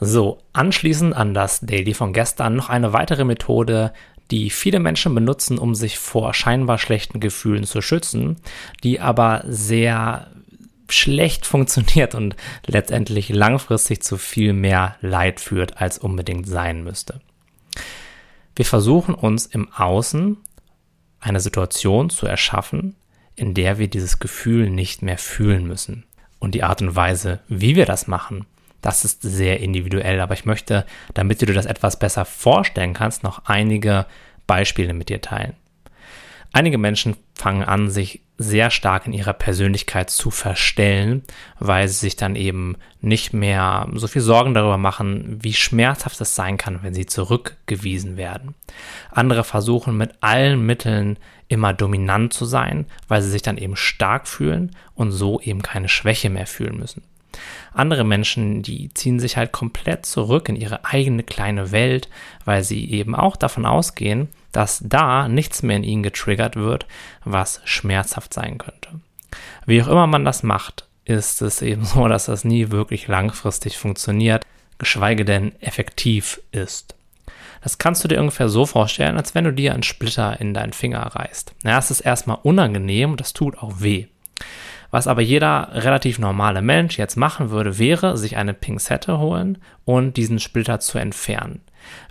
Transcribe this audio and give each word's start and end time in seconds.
So, 0.00 0.38
anschließend 0.52 1.14
an 1.14 1.32
das 1.32 1.60
Daily 1.60 1.94
von 1.94 2.12
gestern 2.12 2.56
noch 2.56 2.68
eine 2.68 2.92
weitere 2.92 3.24
Methode, 3.24 3.92
die 4.30 4.50
viele 4.50 4.80
Menschen 4.80 5.14
benutzen, 5.14 5.58
um 5.58 5.74
sich 5.74 5.98
vor 5.98 6.34
scheinbar 6.34 6.78
schlechten 6.78 7.20
Gefühlen 7.20 7.64
zu 7.64 7.80
schützen, 7.80 8.36
die 8.82 9.00
aber 9.00 9.42
sehr 9.46 10.30
schlecht 10.88 11.46
funktioniert 11.46 12.14
und 12.14 12.36
letztendlich 12.66 13.28
langfristig 13.28 14.02
zu 14.02 14.18
viel 14.18 14.52
mehr 14.52 14.96
Leid 15.00 15.40
führt, 15.40 15.80
als 15.80 15.98
unbedingt 15.98 16.46
sein 16.46 16.84
müsste. 16.84 17.20
Wir 18.54 18.64
versuchen 18.64 19.14
uns 19.14 19.46
im 19.46 19.72
Außen 19.72 20.36
eine 21.20 21.40
Situation 21.40 22.10
zu 22.10 22.26
erschaffen, 22.26 22.96
in 23.34 23.52
der 23.52 23.78
wir 23.78 23.88
dieses 23.88 24.18
Gefühl 24.18 24.70
nicht 24.70 25.02
mehr 25.02 25.18
fühlen 25.18 25.66
müssen. 25.66 26.04
Und 26.38 26.54
die 26.54 26.62
Art 26.62 26.82
und 26.82 26.96
Weise, 26.96 27.40
wie 27.48 27.76
wir 27.76 27.86
das 27.86 28.06
machen, 28.06 28.46
das 28.80 29.04
ist 29.04 29.22
sehr 29.22 29.60
individuell. 29.60 30.20
Aber 30.20 30.34
ich 30.34 30.44
möchte, 30.44 30.86
damit 31.14 31.42
du 31.42 31.46
dir 31.46 31.54
das 31.54 31.66
etwas 31.66 31.98
besser 31.98 32.24
vorstellen 32.24 32.94
kannst, 32.94 33.22
noch 33.22 33.42
einige 33.46 34.06
Beispiele 34.46 34.94
mit 34.94 35.08
dir 35.08 35.20
teilen. 35.20 35.54
Einige 36.52 36.78
Menschen 36.78 37.16
fangen 37.34 37.64
an, 37.64 37.90
sich 37.90 38.22
sehr 38.38 38.70
stark 38.70 39.06
in 39.06 39.12
ihrer 39.12 39.32
Persönlichkeit 39.32 40.10
zu 40.10 40.30
verstellen, 40.30 41.22
weil 41.58 41.88
sie 41.88 41.96
sich 41.96 42.16
dann 42.16 42.36
eben 42.36 42.76
nicht 43.00 43.32
mehr 43.32 43.88
so 43.94 44.06
viel 44.06 44.22
Sorgen 44.22 44.54
darüber 44.54 44.76
machen, 44.76 45.38
wie 45.42 45.54
schmerzhaft 45.54 46.20
es 46.20 46.34
sein 46.34 46.58
kann, 46.58 46.80
wenn 46.82 46.94
sie 46.94 47.06
zurückgewiesen 47.06 48.16
werden. 48.16 48.54
Andere 49.10 49.44
versuchen 49.44 49.96
mit 49.96 50.14
allen 50.20 50.64
Mitteln 50.64 51.18
immer 51.48 51.72
dominant 51.72 52.32
zu 52.32 52.44
sein, 52.44 52.86
weil 53.08 53.22
sie 53.22 53.30
sich 53.30 53.42
dann 53.42 53.58
eben 53.58 53.76
stark 53.76 54.28
fühlen 54.28 54.74
und 54.94 55.12
so 55.12 55.40
eben 55.40 55.62
keine 55.62 55.88
Schwäche 55.88 56.28
mehr 56.28 56.46
fühlen 56.46 56.78
müssen. 56.78 57.02
Andere 57.72 58.04
Menschen, 58.04 58.62
die 58.62 58.92
ziehen 58.94 59.20
sich 59.20 59.36
halt 59.36 59.52
komplett 59.52 60.06
zurück 60.06 60.48
in 60.48 60.56
ihre 60.56 60.84
eigene 60.84 61.22
kleine 61.22 61.72
Welt, 61.72 62.08
weil 62.44 62.64
sie 62.64 62.90
eben 62.90 63.14
auch 63.14 63.36
davon 63.36 63.66
ausgehen, 63.66 64.28
dass 64.52 64.82
da 64.84 65.28
nichts 65.28 65.62
mehr 65.62 65.76
in 65.76 65.84
ihnen 65.84 66.02
getriggert 66.02 66.56
wird, 66.56 66.86
was 67.24 67.60
schmerzhaft 67.64 68.32
sein 68.32 68.58
könnte. 68.58 69.00
Wie 69.66 69.82
auch 69.82 69.88
immer 69.88 70.06
man 70.06 70.24
das 70.24 70.42
macht, 70.42 70.86
ist 71.04 71.42
es 71.42 71.62
eben 71.62 71.84
so, 71.84 72.08
dass 72.08 72.26
das 72.26 72.44
nie 72.44 72.70
wirklich 72.70 73.08
langfristig 73.08 73.76
funktioniert, 73.78 74.44
geschweige 74.78 75.24
denn 75.24 75.52
effektiv 75.60 76.40
ist. 76.52 76.94
Das 77.62 77.78
kannst 77.78 78.04
du 78.04 78.08
dir 78.08 78.20
ungefähr 78.20 78.48
so 78.48 78.64
vorstellen, 78.64 79.16
als 79.16 79.34
wenn 79.34 79.44
du 79.44 79.52
dir 79.52 79.74
einen 79.74 79.82
Splitter 79.82 80.40
in 80.40 80.54
deinen 80.54 80.72
Finger 80.72 81.00
reißt. 81.00 81.52
Ja, 81.64 81.78
es 81.78 81.90
ist 81.90 82.00
erstmal 82.00 82.38
unangenehm 82.42 83.12
und 83.12 83.20
das 83.20 83.32
tut 83.32 83.58
auch 83.58 83.80
weh. 83.80 84.06
Was 84.90 85.06
aber 85.06 85.22
jeder 85.22 85.70
relativ 85.72 86.18
normale 86.18 86.62
Mensch 86.62 86.98
jetzt 86.98 87.16
machen 87.16 87.50
würde, 87.50 87.78
wäre, 87.78 88.16
sich 88.16 88.36
eine 88.36 88.54
Pinzette 88.54 89.18
holen 89.18 89.58
und 89.84 90.16
diesen 90.16 90.38
Splitter 90.38 90.80
zu 90.80 90.98
entfernen. 90.98 91.60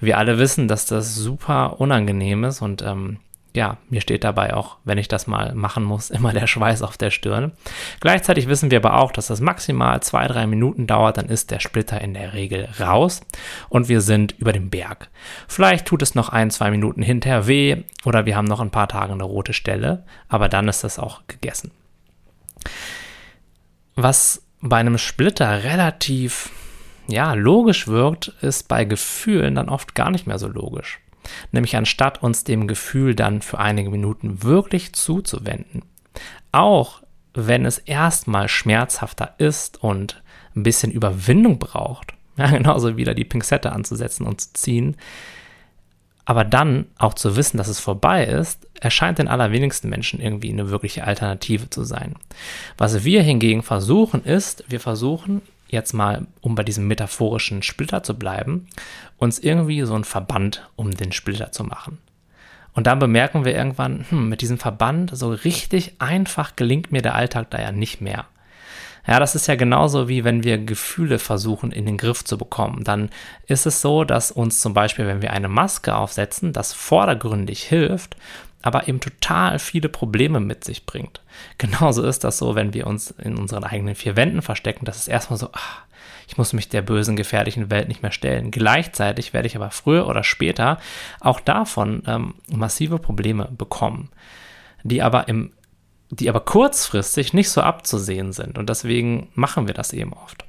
Wir 0.00 0.18
alle 0.18 0.38
wissen, 0.38 0.68
dass 0.68 0.86
das 0.86 1.14
super 1.14 1.80
unangenehm 1.80 2.44
ist 2.44 2.62
und 2.62 2.82
ähm, 2.82 3.18
ja, 3.56 3.76
mir 3.88 4.00
steht 4.00 4.24
dabei 4.24 4.54
auch, 4.54 4.78
wenn 4.84 4.98
ich 4.98 5.06
das 5.06 5.28
mal 5.28 5.54
machen 5.54 5.84
muss, 5.84 6.10
immer 6.10 6.32
der 6.32 6.46
Schweiß 6.46 6.82
auf 6.82 6.96
der 6.96 7.10
Stirn. 7.10 7.52
Gleichzeitig 8.00 8.48
wissen 8.48 8.70
wir 8.70 8.78
aber 8.78 8.98
auch, 8.98 9.12
dass 9.12 9.28
das 9.28 9.40
maximal 9.40 10.02
zwei, 10.02 10.26
drei 10.26 10.46
Minuten 10.46 10.86
dauert, 10.86 11.16
dann 11.16 11.26
ist 11.26 11.50
der 11.50 11.60
Splitter 11.60 12.00
in 12.00 12.14
der 12.14 12.34
Regel 12.34 12.68
raus 12.80 13.20
und 13.68 13.88
wir 13.88 14.00
sind 14.00 14.32
über 14.38 14.52
dem 14.52 14.70
Berg. 14.70 15.08
Vielleicht 15.46 15.86
tut 15.86 16.02
es 16.02 16.14
noch 16.14 16.28
ein, 16.28 16.50
zwei 16.50 16.70
Minuten 16.70 17.02
hinterher 17.02 17.46
weh 17.46 17.84
oder 18.04 18.26
wir 18.26 18.36
haben 18.36 18.48
noch 18.48 18.60
ein 18.60 18.70
paar 18.70 18.88
Tage 18.88 19.12
eine 19.12 19.24
rote 19.24 19.52
Stelle, 19.52 20.04
aber 20.28 20.48
dann 20.48 20.68
ist 20.68 20.84
das 20.84 20.98
auch 20.98 21.22
gegessen. 21.28 21.70
Was 23.96 24.42
bei 24.60 24.78
einem 24.78 24.98
Splitter 24.98 25.64
relativ 25.64 26.50
ja, 27.06 27.34
logisch 27.34 27.86
wirkt, 27.86 28.28
ist 28.40 28.68
bei 28.68 28.84
Gefühlen 28.84 29.54
dann 29.54 29.68
oft 29.68 29.94
gar 29.94 30.10
nicht 30.10 30.26
mehr 30.26 30.38
so 30.38 30.48
logisch. 30.48 31.00
Nämlich 31.52 31.76
anstatt 31.76 32.22
uns 32.22 32.44
dem 32.44 32.66
Gefühl 32.66 33.14
dann 33.14 33.42
für 33.42 33.58
einige 33.58 33.90
Minuten 33.90 34.42
wirklich 34.42 34.92
zuzuwenden. 34.94 35.82
Auch 36.52 37.02
wenn 37.34 37.66
es 37.66 37.78
erstmal 37.78 38.48
schmerzhafter 38.48 39.34
ist 39.38 39.82
und 39.82 40.22
ein 40.54 40.62
bisschen 40.62 40.92
Überwindung 40.92 41.58
braucht, 41.58 42.14
ja, 42.36 42.50
genauso 42.50 42.96
wieder 42.96 43.14
die 43.14 43.24
Pinzette 43.24 43.72
anzusetzen 43.72 44.26
und 44.26 44.40
zu 44.40 44.52
ziehen, 44.54 44.96
aber 46.24 46.44
dann 46.44 46.86
auch 46.98 47.14
zu 47.14 47.36
wissen, 47.36 47.58
dass 47.58 47.68
es 47.68 47.80
vorbei 47.80 48.24
ist, 48.24 48.66
erscheint 48.80 49.18
den 49.18 49.28
allerwenigsten 49.28 49.88
Menschen 49.88 50.20
irgendwie 50.20 50.50
eine 50.50 50.70
wirkliche 50.70 51.04
Alternative 51.04 51.70
zu 51.70 51.84
sein. 51.84 52.14
Was 52.78 53.04
wir 53.04 53.22
hingegen 53.22 53.62
versuchen 53.62 54.24
ist, 54.24 54.64
wir 54.68 54.80
versuchen 54.80 55.42
jetzt 55.68 55.92
mal, 55.92 56.26
um 56.40 56.54
bei 56.54 56.62
diesem 56.62 56.86
metaphorischen 56.86 57.62
Splitter 57.62 58.02
zu 58.02 58.18
bleiben, 58.18 58.66
uns 59.18 59.38
irgendwie 59.38 59.82
so 59.82 59.94
einen 59.94 60.04
Verband 60.04 60.68
um 60.76 60.90
den 60.92 61.12
Splitter 61.12 61.52
zu 61.52 61.64
machen. 61.64 61.98
Und 62.74 62.86
dann 62.86 62.98
bemerken 62.98 63.44
wir 63.44 63.54
irgendwann, 63.54 64.04
hm, 64.08 64.28
mit 64.28 64.40
diesem 64.40 64.58
Verband 64.58 65.16
so 65.16 65.30
richtig 65.30 65.94
einfach 66.00 66.56
gelingt 66.56 66.90
mir 66.90 67.02
der 67.02 67.14
Alltag 67.14 67.50
da 67.50 67.60
ja 67.60 67.70
nicht 67.70 68.00
mehr. 68.00 68.26
Ja, 69.06 69.20
das 69.20 69.34
ist 69.34 69.46
ja 69.46 69.54
genauso 69.54 70.08
wie 70.08 70.24
wenn 70.24 70.44
wir 70.44 70.58
Gefühle 70.58 71.18
versuchen 71.18 71.72
in 71.72 71.84
den 71.84 71.98
Griff 71.98 72.24
zu 72.24 72.38
bekommen. 72.38 72.84
Dann 72.84 73.10
ist 73.46 73.66
es 73.66 73.80
so, 73.80 74.04
dass 74.04 74.30
uns 74.30 74.60
zum 74.60 74.72
Beispiel, 74.72 75.06
wenn 75.06 75.20
wir 75.20 75.32
eine 75.32 75.48
Maske 75.48 75.94
aufsetzen, 75.94 76.52
das 76.52 76.72
vordergründig 76.72 77.64
hilft, 77.64 78.16
aber 78.62 78.88
eben 78.88 79.00
total 79.00 79.58
viele 79.58 79.90
Probleme 79.90 80.40
mit 80.40 80.64
sich 80.64 80.86
bringt. 80.86 81.20
Genauso 81.58 82.02
ist 82.02 82.24
das 82.24 82.38
so, 82.38 82.54
wenn 82.54 82.72
wir 82.72 82.86
uns 82.86 83.10
in 83.10 83.36
unseren 83.36 83.64
eigenen 83.64 83.94
vier 83.94 84.16
Wänden 84.16 84.40
verstecken. 84.40 84.86
Das 84.86 84.96
ist 84.96 85.08
erstmal 85.08 85.38
so, 85.38 85.50
ach, 85.52 85.82
ich 86.26 86.38
muss 86.38 86.54
mich 86.54 86.70
der 86.70 86.80
bösen, 86.80 87.16
gefährlichen 87.16 87.70
Welt 87.70 87.88
nicht 87.88 88.02
mehr 88.02 88.10
stellen. 88.10 88.50
Gleichzeitig 88.50 89.34
werde 89.34 89.46
ich 89.46 89.56
aber 89.56 89.70
früher 89.70 90.06
oder 90.06 90.24
später 90.24 90.78
auch 91.20 91.40
davon 91.40 92.02
ähm, 92.06 92.34
massive 92.50 92.98
Probleme 92.98 93.48
bekommen, 93.56 94.08
die 94.82 95.02
aber 95.02 95.28
im 95.28 95.52
die 96.10 96.28
aber 96.28 96.40
kurzfristig 96.40 97.32
nicht 97.32 97.50
so 97.50 97.60
abzusehen 97.60 98.32
sind. 98.32 98.58
Und 98.58 98.68
deswegen 98.68 99.28
machen 99.34 99.66
wir 99.66 99.74
das 99.74 99.92
eben 99.92 100.12
oft. 100.12 100.44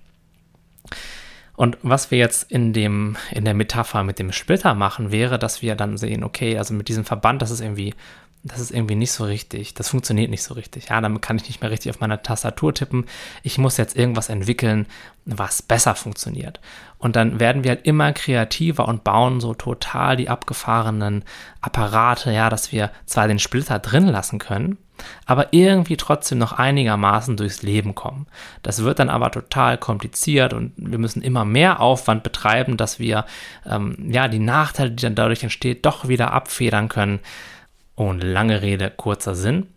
Und 1.55 1.77
was 1.81 2.11
wir 2.11 2.17
jetzt 2.17 2.51
in 2.51 2.73
dem, 2.73 3.15
in 3.31 3.45
der 3.45 3.53
Metapher 3.53 4.03
mit 4.03 4.19
dem 4.19 4.31
Splitter 4.31 4.73
machen, 4.73 5.11
wäre, 5.11 5.39
dass 5.39 5.61
wir 5.61 5.75
dann 5.75 5.97
sehen, 5.97 6.23
okay, 6.23 6.57
also 6.57 6.73
mit 6.73 6.89
diesem 6.89 7.05
Verband, 7.05 7.41
das 7.41 7.51
ist 7.51 7.61
irgendwie, 7.61 7.93
das 8.43 8.59
ist 8.59 8.71
irgendwie 8.71 8.95
nicht 8.95 9.11
so 9.11 9.23
richtig, 9.23 9.73
das 9.73 9.89
funktioniert 9.89 10.29
nicht 10.29 10.43
so 10.43 10.53
richtig. 10.53 10.89
Ja, 10.89 10.99
damit 10.99 11.21
kann 11.21 11.37
ich 11.37 11.47
nicht 11.47 11.61
mehr 11.61 11.71
richtig 11.71 11.89
auf 11.91 11.99
meiner 12.01 12.21
Tastatur 12.21 12.73
tippen. 12.73 13.05
Ich 13.41 13.57
muss 13.57 13.77
jetzt 13.77 13.95
irgendwas 13.95 14.29
entwickeln, 14.29 14.85
was 15.25 15.61
besser 15.61 15.95
funktioniert. 15.95 16.59
Und 16.99 17.15
dann 17.15 17.39
werden 17.39 17.63
wir 17.63 17.71
halt 17.71 17.85
immer 17.85 18.11
kreativer 18.13 18.87
und 18.87 19.03
bauen 19.03 19.39
so 19.39 19.53
total 19.53 20.17
die 20.17 20.29
abgefahrenen 20.29 21.23
Apparate, 21.61 22.31
ja, 22.31 22.49
dass 22.49 22.71
wir 22.71 22.91
zwar 23.05 23.27
den 23.27 23.39
Splitter 23.39 23.79
drin 23.79 24.07
lassen 24.07 24.39
können, 24.39 24.77
aber 25.25 25.53
irgendwie 25.53 25.97
trotzdem 25.97 26.37
noch 26.37 26.53
einigermaßen 26.53 27.37
durchs 27.37 27.61
Leben 27.61 27.95
kommen. 27.95 28.27
Das 28.63 28.83
wird 28.83 28.99
dann 28.99 29.09
aber 29.09 29.31
total 29.31 29.77
kompliziert 29.77 30.53
und 30.53 30.73
wir 30.77 30.97
müssen 30.97 31.21
immer 31.21 31.45
mehr 31.45 31.79
Aufwand 31.79 32.23
betreiben, 32.23 32.77
dass 32.77 32.99
wir 32.99 33.25
ähm, 33.65 33.97
ja 34.09 34.27
die 34.27 34.39
Nachteile, 34.39 34.91
die 34.91 35.03
dann 35.03 35.15
dadurch 35.15 35.43
entsteht, 35.43 35.85
doch 35.85 36.07
wieder 36.07 36.33
abfedern 36.33 36.89
können. 36.89 37.19
Und 37.95 38.21
lange 38.21 38.61
Rede, 38.61 38.91
kurzer 38.91 39.35
Sinn. 39.35 39.67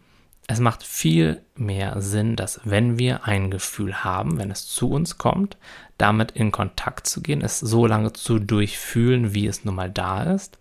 Es 0.49 0.59
macht 0.59 0.83
viel 0.83 1.43
mehr 1.55 2.01
Sinn, 2.01 2.35
dass 2.35 2.61
wenn 2.65 2.99
wir 2.99 3.25
ein 3.25 3.51
Gefühl 3.51 4.03
haben, 4.03 4.39
wenn 4.39 4.51
es 4.51 4.67
zu 4.67 4.91
uns 4.91 5.19
kommt, 5.19 5.57
damit 5.99 6.31
in 6.31 6.53
Kontakt 6.53 7.07
zu 7.07 7.21
gehen, 7.21 7.43
es 7.43 7.61
so 7.61 7.87
lange 7.87 8.13
zu 8.13 8.39
durchfühlen, 8.39 9.35
wie 9.35 9.47
es 9.47 9.65
nun 9.65 9.75
mal 9.75 9.91
da 9.91 10.23
ist 10.23 10.59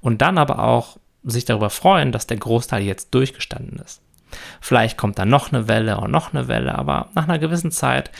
und 0.00 0.22
dann 0.22 0.38
aber 0.38 0.58
auch 0.58 0.98
sich 1.30 1.44
darüber 1.44 1.70
freuen, 1.70 2.12
dass 2.12 2.26
der 2.26 2.36
Großteil 2.36 2.82
jetzt 2.82 3.14
durchgestanden 3.14 3.78
ist. 3.78 4.00
Vielleicht 4.60 4.98
kommt 4.98 5.18
dann 5.18 5.28
noch 5.28 5.52
eine 5.52 5.68
Welle 5.68 5.98
und 5.98 6.10
noch 6.10 6.32
eine 6.32 6.48
Welle, 6.48 6.74
aber 6.74 7.08
nach 7.14 7.24
einer 7.24 7.38
gewissen 7.38 7.70
Zeit 7.70 8.10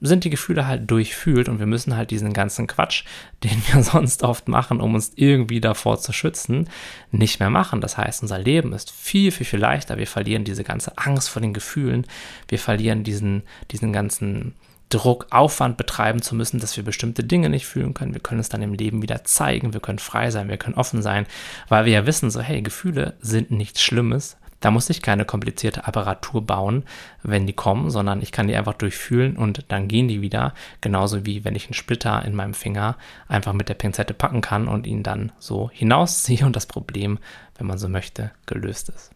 sind 0.00 0.24
die 0.24 0.30
Gefühle 0.30 0.66
halt 0.66 0.90
durchfühlt 0.90 1.48
und 1.48 1.58
wir 1.58 1.66
müssen 1.66 1.96
halt 1.96 2.10
diesen 2.10 2.32
ganzen 2.32 2.66
Quatsch, 2.66 3.04
den 3.44 3.62
wir 3.68 3.82
sonst 3.82 4.22
oft 4.22 4.48
machen, 4.48 4.80
um 4.80 4.94
uns 4.94 5.12
irgendwie 5.16 5.60
davor 5.60 5.98
zu 5.98 6.12
schützen, 6.12 6.68
nicht 7.10 7.40
mehr 7.40 7.50
machen. 7.50 7.80
Das 7.80 7.96
heißt, 7.96 8.22
unser 8.22 8.38
Leben 8.38 8.72
ist 8.72 8.90
viel, 8.90 9.30
viel, 9.30 9.46
viel 9.46 9.60
leichter. 9.60 9.96
Wir 9.96 10.06
verlieren 10.06 10.44
diese 10.44 10.64
ganze 10.64 10.96
Angst 10.98 11.28
vor 11.28 11.42
den 11.42 11.54
Gefühlen. 11.54 12.06
Wir 12.48 12.58
verlieren 12.58 13.04
diesen, 13.04 13.42
diesen 13.70 13.92
ganzen 13.92 14.54
Druck, 14.88 15.26
Aufwand 15.30 15.76
betreiben 15.76 16.22
zu 16.22 16.34
müssen, 16.34 16.60
dass 16.60 16.76
wir 16.76 16.84
bestimmte 16.84 17.24
Dinge 17.24 17.48
nicht 17.48 17.66
fühlen 17.66 17.94
können. 17.94 18.14
Wir 18.14 18.20
können 18.20 18.40
es 18.40 18.48
dann 18.48 18.62
im 18.62 18.72
Leben 18.72 19.02
wieder 19.02 19.24
zeigen, 19.24 19.72
wir 19.72 19.80
können 19.80 19.98
frei 19.98 20.30
sein, 20.30 20.48
wir 20.48 20.58
können 20.58 20.76
offen 20.76 21.02
sein, 21.02 21.26
weil 21.68 21.84
wir 21.86 21.92
ja 21.92 22.06
wissen, 22.06 22.30
so 22.30 22.40
hey, 22.40 22.62
Gefühle 22.62 23.14
sind 23.20 23.50
nichts 23.50 23.82
Schlimmes. 23.82 24.36
Da 24.60 24.70
muss 24.70 24.88
ich 24.88 25.02
keine 25.02 25.24
komplizierte 25.24 25.86
Apparatur 25.86 26.44
bauen, 26.44 26.84
wenn 27.22 27.46
die 27.46 27.52
kommen, 27.52 27.90
sondern 27.90 28.22
ich 28.22 28.32
kann 28.32 28.48
die 28.48 28.56
einfach 28.56 28.74
durchfühlen 28.74 29.36
und 29.36 29.64
dann 29.68 29.86
gehen 29.86 30.08
die 30.08 30.22
wieder. 30.22 30.54
Genauso 30.80 31.26
wie 31.26 31.44
wenn 31.44 31.54
ich 31.54 31.66
einen 31.66 31.74
Splitter 31.74 32.24
in 32.24 32.34
meinem 32.34 32.54
Finger 32.54 32.96
einfach 33.28 33.52
mit 33.52 33.68
der 33.68 33.74
Pinzette 33.74 34.14
packen 34.14 34.40
kann 34.40 34.66
und 34.66 34.86
ihn 34.86 35.02
dann 35.02 35.32
so 35.38 35.70
hinausziehe 35.72 36.46
und 36.46 36.56
das 36.56 36.66
Problem, 36.66 37.18
wenn 37.58 37.66
man 37.66 37.78
so 37.78 37.88
möchte, 37.88 38.30
gelöst 38.46 38.88
ist. 38.88 39.15